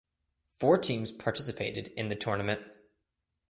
[0.47, 2.63] Four teams participated in the tournament.